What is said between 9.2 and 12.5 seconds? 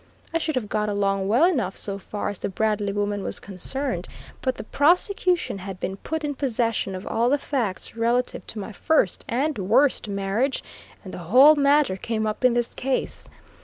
and worst marriage, and the whole matter came up